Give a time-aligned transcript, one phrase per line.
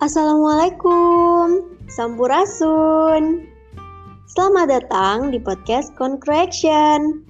[0.00, 3.44] Assalamualaikum, Sampurasun.
[4.32, 7.20] Selamat datang di podcast Concretion.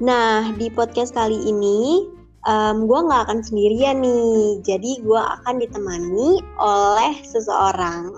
[0.00, 2.08] Nah, di podcast kali ini,
[2.48, 4.64] um, gue nggak akan sendirian nih.
[4.64, 8.16] Jadi, gue akan ditemani oleh seseorang.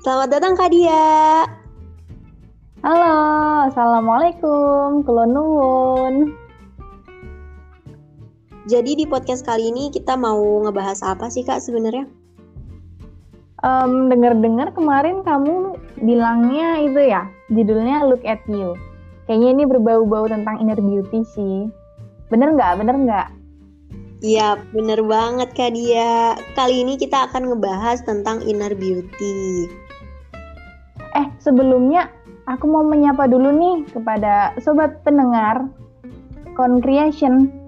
[0.00, 1.44] Selamat datang, Kak Dia.
[2.80, 3.16] Halo,
[3.68, 5.36] Assalamualaikum, Kulon
[8.64, 12.08] Jadi di podcast kali ini kita mau ngebahas apa sih Kak sebenarnya?
[13.60, 18.72] Um, Dengar-dengar kemarin kamu bilangnya itu ya, judulnya Look at You.
[19.28, 21.68] Kayaknya ini berbau-bau tentang inner beauty sih.
[22.32, 22.80] Bener nggak?
[22.80, 23.28] Bener nggak?
[24.24, 26.32] Iya, bener banget Kak Dia.
[26.56, 29.68] Kali ini kita akan ngebahas tentang inner beauty.
[31.20, 32.08] Eh, sebelumnya
[32.48, 35.68] aku mau menyapa dulu nih kepada sobat pendengar
[36.56, 37.63] Concreation.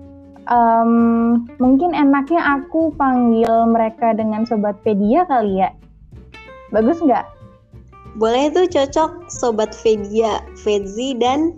[0.47, 5.75] Um, mungkin enaknya aku panggil mereka dengan sobat pedia kali ya.
[6.71, 7.27] Bagus nggak?
[8.17, 11.53] Boleh tuh cocok Sobat Fedia, Fedzi, dan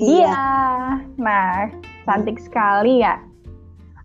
[0.00, 0.34] dia.
[0.34, 0.46] Dia.
[1.14, 1.70] Nah,
[2.02, 3.22] cantik sekali ya.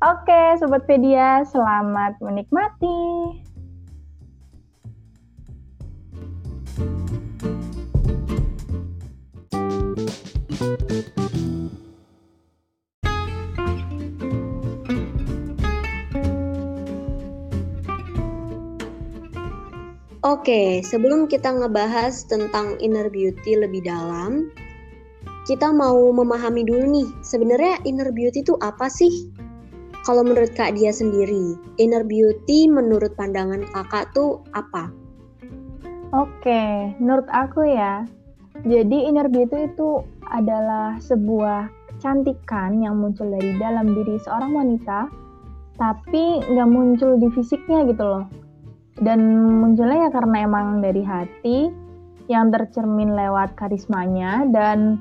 [0.01, 3.41] Oke, Sobat Pedia, selamat menikmati.
[20.21, 24.53] Oke, sebelum kita ngebahas tentang inner beauty lebih dalam,
[25.49, 29.33] kita mau memahami dulu nih, sebenarnya inner beauty itu apa sih?
[30.05, 34.93] Kalau menurut Kak dia sendiri, inner beauty menurut pandangan kakak tuh apa?
[36.13, 38.05] Oke, menurut aku ya,
[38.61, 41.65] jadi inner beauty itu adalah sebuah
[41.97, 45.09] kecantikan yang muncul dari dalam diri seorang wanita,
[45.81, 48.40] tapi nggak muncul di fisiknya gitu loh
[48.99, 49.19] dan
[49.63, 51.71] munculnya ya karena emang dari hati
[52.27, 54.99] yang tercermin lewat karismanya dan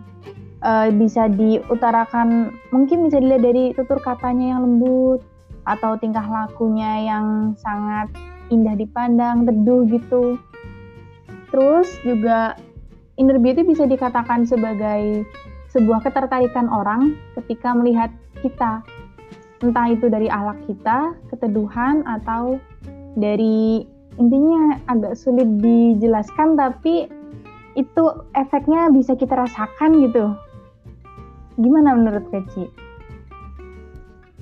[0.63, 5.21] uh, bisa diutarakan mungkin bisa dilihat dari tutur katanya yang lembut
[5.69, 8.09] atau tingkah lakunya yang sangat
[8.51, 10.37] indah dipandang, teduh gitu.
[11.55, 12.59] Terus juga
[13.19, 15.25] inner beauty bisa dikatakan sebagai
[15.71, 18.11] sebuah ketertarikan orang ketika melihat
[18.43, 18.83] kita.
[19.61, 22.59] Entah itu dari ahlak kita, keteduhan, atau
[23.21, 23.85] dari
[24.19, 27.07] intinya agak sulit dijelaskan tapi
[27.79, 28.05] itu
[28.35, 30.35] efeknya bisa kita rasakan gitu.
[31.61, 32.67] Gimana menurut Keci?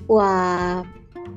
[0.09, 0.81] Wah,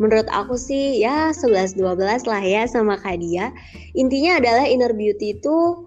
[0.00, 3.52] menurut aku sih ya 11-12 lah ya sama Kak Dia.
[3.92, 5.84] Intinya adalah inner beauty itu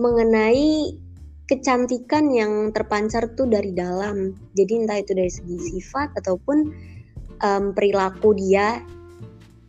[0.00, 0.96] mengenai
[1.44, 4.32] kecantikan yang terpancar tuh dari dalam.
[4.56, 6.58] Jadi entah itu dari segi sifat ataupun
[7.44, 8.80] um, perilaku dia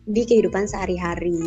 [0.04, 1.40] di kehidupan sehari-hari.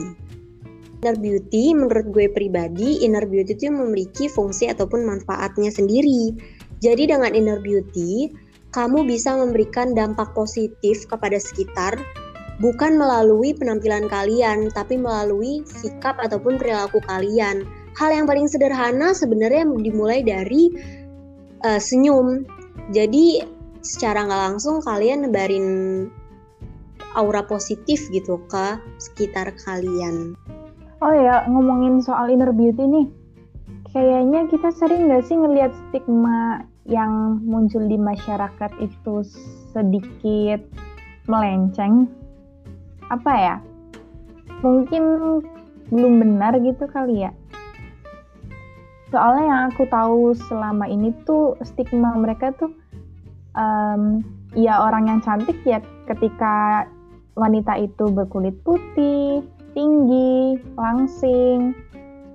[0.98, 6.34] Inner beauty menurut gue pribadi, inner beauty itu memiliki fungsi ataupun manfaatnya sendiri.
[6.82, 8.34] Jadi dengan inner beauty,
[8.74, 11.98] kamu bisa memberikan dampak positif kepada sekitar
[12.58, 17.66] bukan melalui penampilan kalian, tapi melalui sikap ataupun perilaku kalian.
[17.98, 20.70] Hal yang paling sederhana sebenarnya dimulai dari
[21.66, 22.46] uh, senyum.
[22.94, 23.42] Jadi
[23.82, 25.66] secara nggak langsung kalian nebarin
[27.18, 30.38] aura positif gitu ke sekitar kalian.
[31.02, 33.08] Oh ya, ngomongin soal inner beauty nih,
[33.94, 39.26] kayaknya kita sering nggak sih ngelihat stigma yang muncul di masyarakat itu
[39.74, 40.62] sedikit
[41.26, 42.10] melenceng?
[43.10, 43.56] Apa ya?
[44.66, 45.04] Mungkin
[45.94, 47.32] belum benar gitu kali ya.
[49.14, 52.74] Soalnya yang aku tahu selama ini tuh stigma mereka tuh
[53.56, 54.20] um,
[54.56, 55.80] ya orang yang cantik ya
[56.10, 56.88] ketika
[57.38, 59.46] wanita itu berkulit putih,
[59.78, 61.78] tinggi, langsing,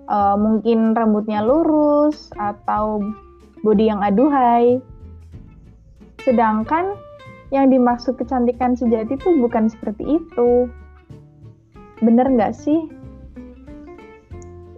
[0.07, 3.03] uh, mungkin rambutnya lurus atau
[3.67, 4.79] body yang aduhai.
[6.23, 6.95] Sedangkan
[7.51, 10.71] yang dimaksud kecantikan sejati itu bukan seperti itu.
[11.99, 12.87] Bener nggak sih?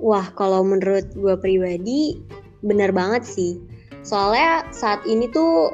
[0.00, 2.20] Wah, kalau menurut gue pribadi,
[2.65, 3.61] bener banget sih.
[4.05, 5.73] Soalnya saat ini tuh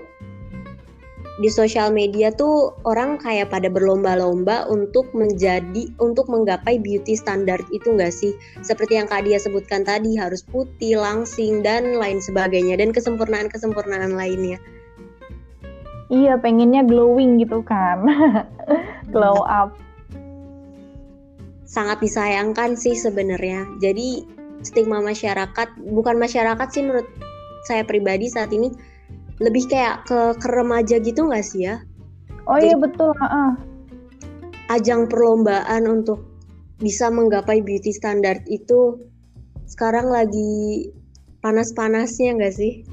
[1.40, 7.96] di sosial media tuh orang kayak pada berlomba-lomba untuk menjadi untuk menggapai beauty standard itu
[7.96, 12.92] enggak sih seperti yang Kak Dia sebutkan tadi harus putih, langsing dan lain sebagainya dan
[12.92, 14.60] kesempurnaan-kesempurnaan lainnya.
[16.12, 18.04] Iya, pengennya glowing gitu kan.
[19.14, 19.64] Glow iya.
[19.64, 19.70] up.
[21.64, 23.64] Sangat disayangkan sih sebenarnya.
[23.78, 24.26] Jadi
[24.60, 27.08] stigma masyarakat bukan masyarakat sih menurut
[27.64, 28.74] saya pribadi saat ini
[29.40, 31.80] lebih kayak ke, ke remaja gitu nggak sih ya?
[32.44, 33.12] Oh iya betul.
[33.16, 33.56] Uh.
[34.70, 36.22] ajang perlombaan untuk
[36.78, 39.02] bisa menggapai beauty standard itu
[39.66, 40.88] sekarang lagi
[41.42, 42.86] panas-panasnya nggak sih?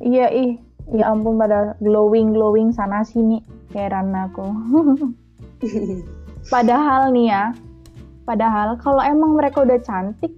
[0.00, 0.52] Iya ih,
[0.96, 3.44] ya ampun pada glowing glowing sana sini
[3.76, 4.44] heran aku.
[6.52, 7.44] padahal nih ya,
[8.24, 10.32] padahal kalau emang mereka udah cantik,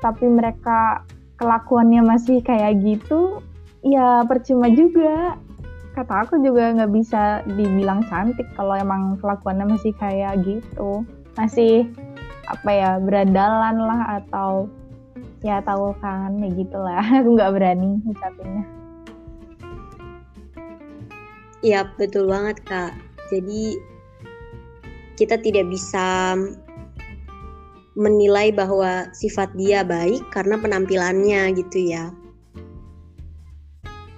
[0.00, 1.04] tapi mereka
[1.36, 3.44] kelakuannya masih kayak gitu,
[3.86, 5.38] ya percuma juga.
[5.94, 11.06] Kata aku juga nggak bisa dibilang cantik kalau emang kelakuannya masih kayak gitu.
[11.38, 11.88] Masih
[12.46, 14.68] apa ya berandalan lah atau
[15.40, 18.64] ya tahu kan ya gitulah aku nggak berani ngucapinnya.
[21.64, 22.92] Iya betul banget kak.
[23.32, 23.80] Jadi
[25.16, 26.36] kita tidak bisa
[27.96, 32.12] menilai bahwa sifat dia baik karena penampilannya gitu ya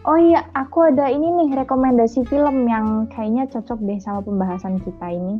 [0.09, 5.05] Oh iya, aku ada ini nih rekomendasi film yang kayaknya cocok deh sama pembahasan kita
[5.13, 5.37] ini.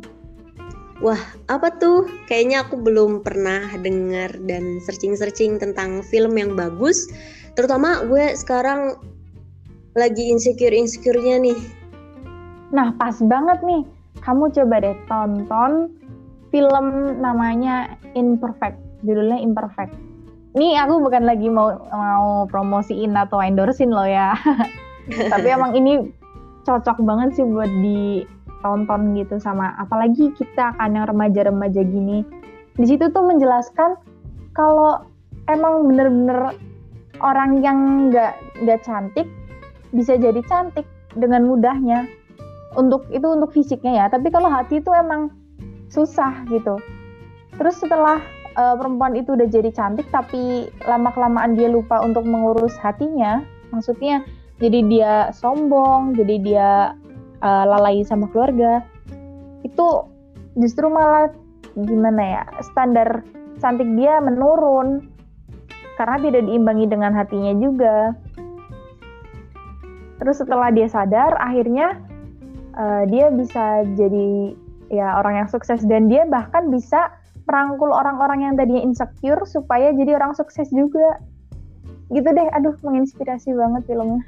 [1.01, 1.17] Wah,
[1.49, 2.05] apa tuh?
[2.29, 7.09] Kayaknya aku belum pernah dengar dan searching-searching tentang film yang bagus.
[7.57, 8.93] Terutama gue sekarang
[9.97, 11.59] lagi insecure-insecure-nya nih.
[12.69, 13.81] Nah, pas banget nih.
[14.21, 15.97] Kamu coba deh tonton
[16.53, 16.85] film
[17.17, 18.77] namanya Imperfect.
[19.01, 19.97] Judulnya Imperfect.
[20.57, 24.33] Nih aku bukan lagi mau mau promosiin atau endorsein lo ya.
[25.33, 26.09] Tapi emang ini
[26.65, 28.25] cocok banget sih buat di
[28.59, 32.25] tonton gitu sama apalagi kita kan yang remaja-remaja gini.
[32.75, 33.99] Di situ tuh menjelaskan
[34.57, 35.05] kalau
[35.45, 36.57] emang bener-bener
[37.21, 38.33] orang yang nggak
[38.65, 39.27] nggak cantik
[39.93, 42.09] bisa jadi cantik dengan mudahnya.
[42.77, 44.05] Untuk itu untuk fisiknya ya.
[44.09, 45.33] Tapi kalau hati itu emang
[45.89, 46.77] susah gitu.
[47.57, 48.21] Terus setelah
[48.57, 53.43] uh, perempuan itu udah jadi cantik tapi lama kelamaan dia lupa untuk mengurus hatinya.
[53.69, 54.25] Maksudnya
[54.57, 56.69] jadi dia sombong jadi dia
[57.43, 58.81] uh, lalai sama keluarga.
[59.61, 60.09] Itu
[60.57, 61.29] justru malah
[61.77, 63.21] gimana ya standar
[63.61, 65.05] cantik dia menurun
[65.99, 68.15] karena tidak diimbangi dengan hatinya juga.
[70.19, 71.99] Terus setelah dia sadar akhirnya
[72.75, 74.55] uh, dia bisa jadi
[74.89, 77.18] ya orang yang sukses dan dia bahkan bisa
[77.49, 81.17] merangkul orang-orang yang tadinya insecure supaya jadi orang sukses juga.
[82.13, 84.21] Gitu deh aduh menginspirasi banget filmnya.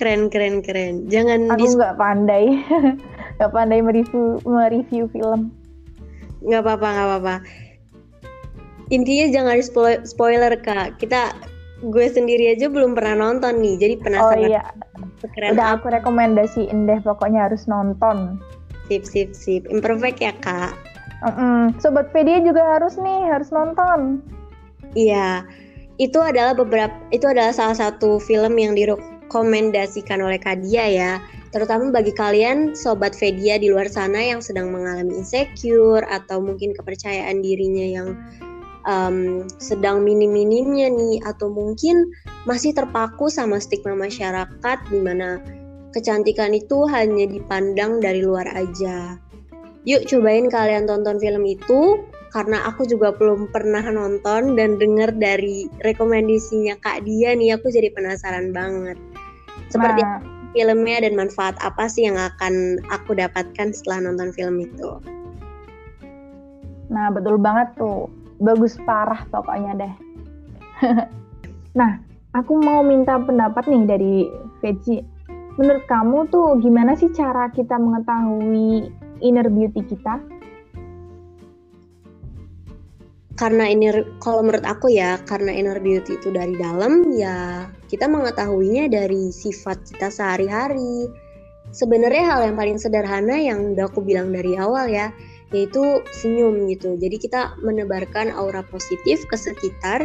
[0.00, 1.12] Keren keren keren.
[1.12, 2.64] Jangan aku nggak pandai.
[3.40, 5.48] Nggak pandai mereview mereview film.
[6.44, 7.34] Nggak apa-apa nggak apa-apa.
[8.92, 9.56] Intinya jangan
[10.04, 11.00] spoiler kak.
[11.00, 11.32] Kita
[11.80, 14.44] gue sendiri aja belum pernah nonton nih jadi penasaran.
[14.44, 14.64] Oh iya.
[15.36, 15.56] Keren.
[15.56, 18.36] Udah aku rekomendasiin deh pokoknya harus nonton.
[18.92, 19.64] Sip sip sip.
[19.72, 20.89] Imperfect ya kak
[21.24, 21.62] mm -mm.
[21.80, 24.20] sobat pedia juga harus nih harus nonton
[24.96, 25.44] iya
[26.00, 28.88] itu adalah beberapa itu adalah salah satu film yang di
[29.30, 31.12] direkomendasikan oleh Kadia ya,
[31.54, 37.38] terutama bagi kalian sobat Vedia di luar sana yang sedang mengalami insecure atau mungkin kepercayaan
[37.38, 38.08] dirinya yang
[38.90, 42.10] um, sedang minim-minimnya nih atau mungkin
[42.42, 45.38] masih terpaku sama stigma masyarakat di mana
[45.94, 49.14] kecantikan itu hanya dipandang dari luar aja.
[49.88, 55.66] Yuk cobain kalian tonton film itu karena aku juga belum pernah nonton dan denger dari
[55.82, 59.00] rekomendasinya Kak Dia nih aku jadi penasaran banget.
[59.72, 60.20] Seperti nah.
[60.52, 65.00] filmnya dan manfaat apa sih yang akan aku dapatkan setelah nonton film itu?
[66.90, 68.10] Nah, betul banget tuh.
[68.42, 69.94] Bagus parah pokoknya deh.
[71.78, 72.02] nah,
[72.36, 74.14] aku mau minta pendapat nih dari
[74.60, 75.06] Veggie.
[75.56, 80.40] Menurut kamu tuh gimana sih cara kita mengetahui inner beauty kita?
[83.40, 83.88] karena ini
[84.20, 89.80] kalau menurut aku ya karena inner beauty itu dari dalam ya kita mengetahuinya dari sifat
[89.88, 91.08] kita sehari-hari
[91.72, 95.08] sebenarnya hal yang paling sederhana yang udah aku bilang dari awal ya
[95.56, 100.04] yaitu senyum gitu jadi kita menebarkan aura positif ke sekitar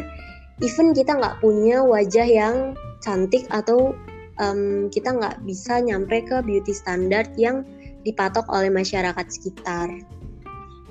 [0.63, 2.55] even kita nggak punya wajah yang
[3.03, 3.91] cantik atau
[4.39, 7.67] um, kita nggak bisa nyampe ke beauty standard yang
[8.05, 9.89] dipatok oleh masyarakat sekitar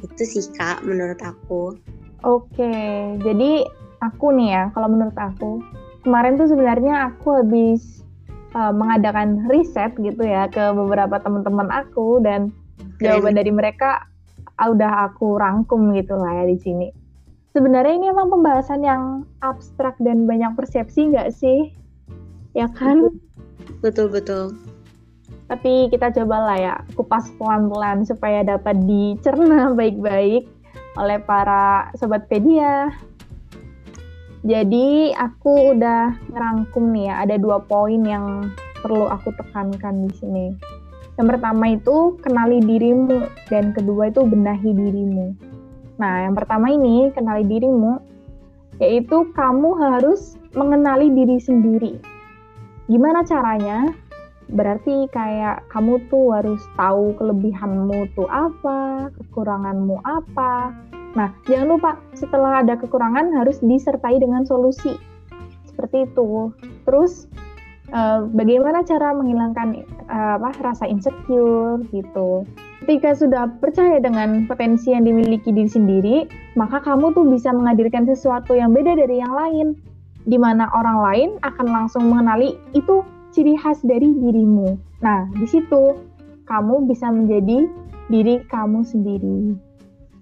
[0.02, 1.78] itu sih kak menurut aku
[2.24, 2.72] Oke,
[3.20, 3.68] jadi
[4.00, 5.60] aku nih ya, kalau menurut aku,
[6.08, 8.00] kemarin tuh sebenarnya aku habis
[8.56, 12.48] uh, mengadakan riset gitu ya ke beberapa teman-teman aku dan
[12.96, 13.20] Keren.
[13.20, 14.08] jawaban dari mereka
[14.56, 16.88] uh, udah aku rangkum gitu lah ya di sini.
[17.52, 21.76] Sebenarnya ini emang pembahasan yang abstrak dan banyak persepsi nggak sih?
[22.56, 23.20] Ya kan?
[23.84, 24.56] Betul betul.
[25.54, 30.50] Tapi kita cobalah ya kupas pelan-pelan supaya dapat dicerna baik-baik
[30.98, 32.90] oleh para sobat pedia.
[34.42, 38.50] Jadi aku udah ngerangkum nih ya, ada dua poin yang
[38.82, 40.46] perlu aku tekankan di sini.
[41.14, 45.38] Yang pertama itu kenali dirimu dan kedua itu benahi dirimu.
[46.02, 48.02] Nah, yang pertama ini kenali dirimu
[48.82, 51.94] yaitu kamu harus mengenali diri sendiri.
[52.90, 53.94] Gimana caranya?
[54.52, 60.74] Berarti kayak kamu tuh harus tahu kelebihanmu tuh apa, kekuranganmu apa.
[61.14, 64.98] Nah, jangan lupa setelah ada kekurangan harus disertai dengan solusi.
[65.70, 66.52] Seperti itu.
[66.84, 67.30] Terus
[67.94, 72.44] uh, bagaimana cara menghilangkan uh, apa rasa insecure gitu.
[72.84, 76.16] Ketika sudah percaya dengan potensi yang dimiliki diri sendiri,
[76.52, 79.72] maka kamu tuh bisa menghadirkan sesuatu yang beda dari yang lain,
[80.28, 83.00] di mana orang lain akan langsung mengenali itu
[83.34, 84.78] ciri khas dari dirimu.
[85.02, 85.98] Nah, di situ
[86.46, 87.66] kamu bisa menjadi
[88.06, 89.58] diri kamu sendiri.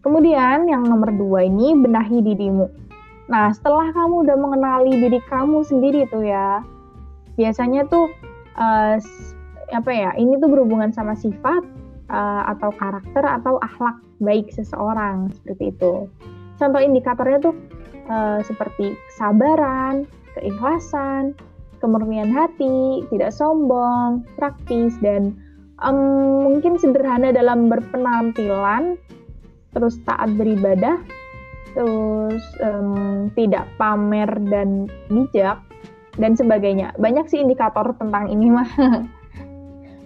[0.03, 2.67] Kemudian yang nomor dua ini benahi dirimu.
[3.31, 6.65] Nah, setelah kamu udah mengenali diri kamu sendiri tuh ya,
[7.39, 8.11] biasanya tuh
[8.59, 8.99] uh,
[9.71, 10.11] apa ya?
[10.19, 11.63] Ini tuh berhubungan sama sifat
[12.11, 16.11] uh, atau karakter atau akhlak baik seseorang seperti itu.
[16.59, 17.55] Contoh indikatornya tuh
[18.11, 21.35] uh, seperti kesabaran, keikhlasan,
[21.83, 25.35] kemurnian hati, tidak sombong, praktis dan
[25.83, 28.95] um, mungkin sederhana dalam berpenampilan,
[29.75, 31.03] terus taat beribadah,
[31.75, 35.59] terus um, tidak pamer dan bijak
[36.17, 36.95] dan sebagainya.
[37.03, 38.71] Banyak sih indikator tentang ini mah.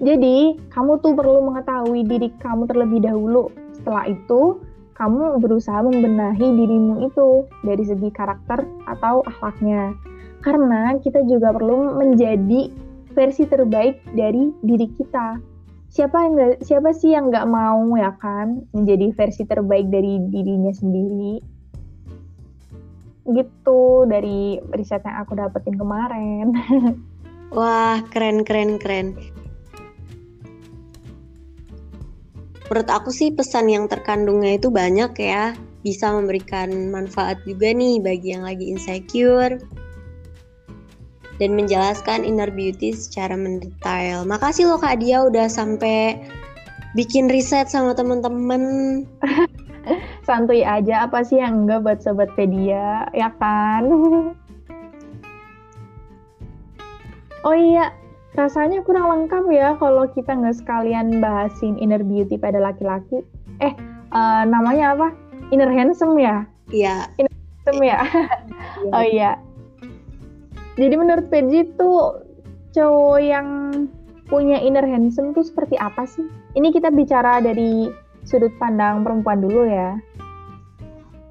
[0.06, 3.49] Jadi, kamu tuh perlu mengetahui diri kamu terlebih dahulu.
[3.73, 4.61] Setelah itu,
[4.97, 9.97] kamu berusaha membenahi dirimu itu dari segi karakter atau akhlaknya.
[10.46, 12.70] Karena kita juga perlu menjadi
[13.18, 15.42] versi terbaik dari diri kita.
[15.90, 20.70] Siapa yang gak, siapa sih yang nggak mau ya kan menjadi versi terbaik dari dirinya
[20.70, 21.42] sendiri?
[23.26, 26.54] Gitu dari riset yang aku dapetin kemarin.
[27.56, 29.18] Wah, keren keren keren.
[32.66, 35.54] menurut aku sih pesan yang terkandungnya itu banyak ya
[35.86, 39.62] bisa memberikan manfaat juga nih bagi yang lagi insecure
[41.36, 44.24] dan menjelaskan inner beauty secara mendetail.
[44.24, 46.16] Makasih loh Kak Dia udah sampai
[46.96, 48.62] bikin riset sama temen-temen.
[50.26, 53.86] Santuy aja apa sih yang enggak buat sobat pedia, ya kan?
[57.46, 57.94] oh iya,
[58.34, 63.22] rasanya kurang lengkap ya kalau kita nggak sekalian bahasin inner beauty pada laki-laki.
[63.62, 63.72] Eh,
[64.10, 65.08] uh, namanya apa?
[65.54, 66.42] Inner handsome ya?
[66.74, 67.06] Iya.
[67.22, 68.00] Inner handsome ya?
[68.92, 69.40] Oh iya.
[70.76, 72.21] Jadi menurut Peji tuh
[72.76, 73.49] cowok yang
[74.28, 76.28] punya inner handsome tuh seperti apa sih?
[76.52, 77.88] Ini kita bicara dari
[78.28, 79.97] sudut pandang perempuan dulu ya.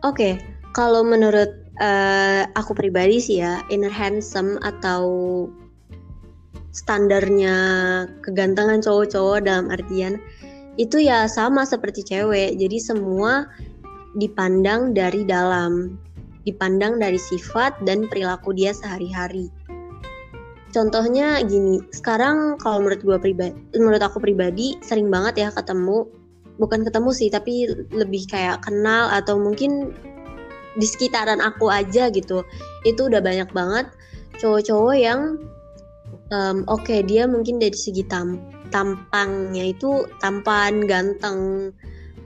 [0.02, 0.34] Oke, okay.
[0.74, 1.50] kalau menurut
[1.82, 5.46] uh, aku pribadi sih ya, inner handsome atau
[6.76, 7.56] standarnya
[8.20, 10.20] kegantengan cowok-cowok dalam artian
[10.76, 12.60] itu ya sama seperti cewek.
[12.60, 13.48] Jadi semua
[14.20, 15.96] dipandang dari dalam,
[16.46, 19.50] dipandang dari sifat dan perilaku dia sehari-hari.
[20.72, 26.06] Contohnya gini, sekarang kalau menurut gua pribadi, menurut aku pribadi sering banget ya ketemu,
[26.60, 29.96] bukan ketemu sih, tapi lebih kayak kenal atau mungkin
[30.76, 32.44] di sekitaran aku aja gitu.
[32.84, 33.88] Itu udah banyak banget
[34.40, 35.40] cowok-cowok yang
[36.32, 38.40] um, oke okay, dia mungkin dari segi tam
[38.74, 41.72] tampangnya itu tampan ganteng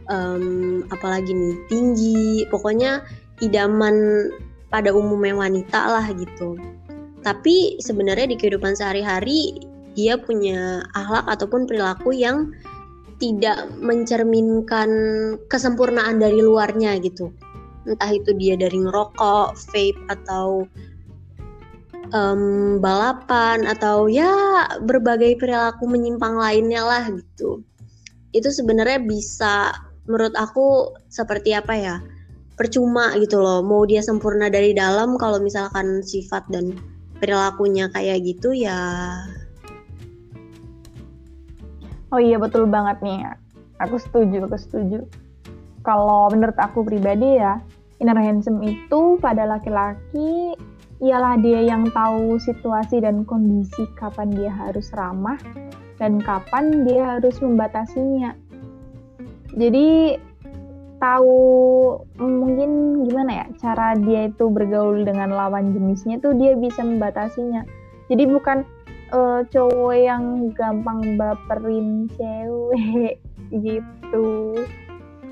[0.09, 3.03] um, apalagi nih tinggi pokoknya
[3.43, 4.29] idaman
[4.69, 6.59] pada umumnya wanita lah gitu
[7.25, 9.59] tapi sebenarnya di kehidupan sehari-hari
[9.97, 12.55] dia punya akhlak ataupun perilaku yang
[13.19, 14.89] tidak mencerminkan
[15.51, 17.33] kesempurnaan dari luarnya gitu
[17.89, 20.69] entah itu dia dari ngerokok, vape atau
[22.13, 27.65] um, balapan atau ya berbagai perilaku menyimpang lainnya lah gitu.
[28.35, 29.73] Itu sebenarnya bisa
[30.05, 31.97] menurut aku seperti apa ya?
[32.59, 33.63] Percuma gitu loh.
[33.63, 36.75] Mau dia sempurna dari dalam kalau misalkan sifat dan
[37.23, 39.15] perilakunya kayak gitu ya
[42.09, 43.21] Oh iya betul banget nih.
[43.85, 45.05] Aku setuju, aku setuju.
[45.85, 47.61] Kalau menurut aku pribadi ya,
[48.01, 50.57] inner handsome itu pada laki-laki
[50.99, 55.37] ialah dia yang tahu situasi dan kondisi kapan dia harus ramah
[56.01, 58.33] dan kapan dia harus membatasinya.
[59.53, 60.17] Jadi
[60.99, 61.39] tahu
[62.19, 67.63] mungkin gimana ya cara dia itu bergaul dengan lawan jenisnya tuh dia bisa membatasinya.
[68.11, 68.67] Jadi bukan
[69.13, 73.17] uh, cowok yang gampang baperin cewek
[73.65, 74.27] gitu.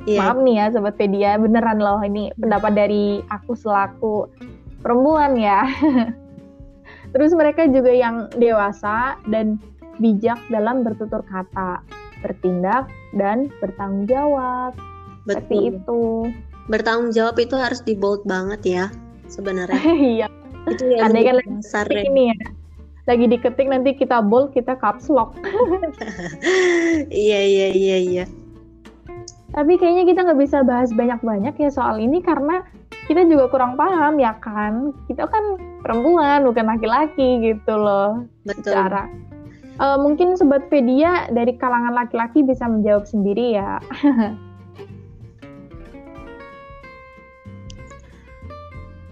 [0.08, 0.24] Yeah.
[0.24, 4.32] Maaf nih ya sobat pedia, beneran loh ini pendapat dari aku selaku
[4.80, 5.68] perempuan ya.
[7.12, 9.60] Terus mereka juga yang dewasa dan
[10.00, 11.84] bijak dalam bertutur kata,
[12.24, 14.72] bertindak, dan bertanggung jawab.
[15.28, 15.36] Betul.
[15.44, 16.02] Seperti itu.
[16.72, 18.86] Bertanggung jawab itu harus di bold banget ya
[19.28, 19.78] sebenarnya.
[20.18, 20.28] Iya.
[20.68, 22.38] itu yang Andai kan lagi dasar diketik ini ya.
[23.08, 25.32] Lagi diketik nanti kita bold, kita caps lock.
[27.08, 28.26] Iya iya iya iya.
[29.56, 32.68] Tapi kayaknya kita nggak bisa bahas banyak-banyak ya soal ini karena
[33.08, 34.92] kita juga kurang paham ya kan.
[35.08, 38.28] Kita kan perempuan bukan laki-laki gitu loh.
[38.44, 38.76] Betul.
[38.76, 39.08] Secara
[39.78, 43.78] Eh, mungkin sobat Vedia dari kalangan laki-laki bisa menjawab sendiri ya.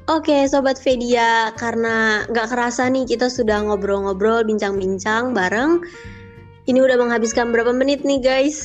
[0.06, 5.82] Oke, Sobat Vedia, karena nggak kerasa nih kita sudah ngobrol-ngobrol, bincang-bincang bareng.
[6.70, 8.58] Ini udah menghabiskan berapa menit nih guys?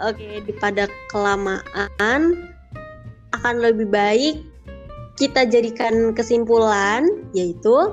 [0.00, 2.48] Oke, daripada kelamaan,
[3.36, 4.40] akan lebih baik
[5.20, 7.04] kita jadikan kesimpulan,
[7.36, 7.92] yaitu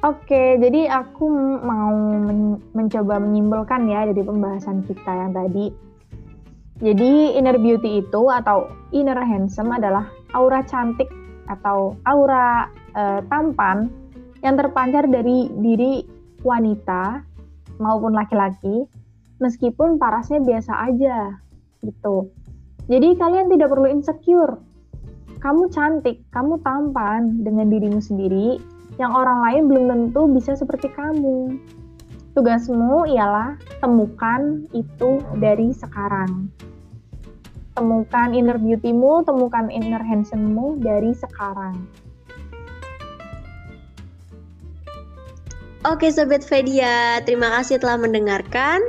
[0.00, 1.28] Oke, jadi aku
[1.60, 5.68] mau men- mencoba menyimpulkan ya dari pembahasan kita yang tadi.
[6.80, 11.08] Jadi inner beauty itu atau inner handsome adalah aura cantik
[11.46, 13.90] atau aura eh, tampan
[14.44, 16.06] yang terpancar dari diri
[16.44, 17.24] wanita
[17.82, 18.86] maupun laki-laki
[19.42, 21.36] meskipun parasnya biasa aja
[21.84, 22.30] gitu.
[22.86, 24.54] Jadi kalian tidak perlu insecure.
[25.42, 28.56] Kamu cantik, kamu tampan dengan dirimu sendiri
[28.96, 31.60] yang orang lain belum tentu bisa seperti kamu.
[32.32, 36.52] Tugasmu ialah temukan itu dari sekarang.
[37.76, 41.76] Temukan inner beauty-mu, temukan inner handsome-mu dari sekarang.
[45.86, 48.80] Oke Sobat Vedia, terima kasih telah mendengarkan.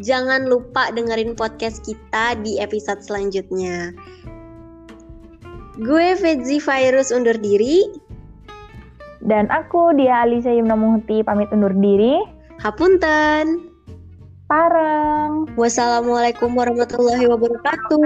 [0.00, 3.94] Jangan lupa dengerin podcast kita di episode selanjutnya.
[5.78, 7.86] Gue Fedzi Virus undur diri.
[9.20, 12.18] Dan aku, Dia Alisa Yumna Muhti, pamit undur diri.
[12.58, 13.69] Hapunten.
[14.50, 15.46] Pareng!
[15.54, 18.02] Wassalamualaikum warahmatullahi wabarakatuh.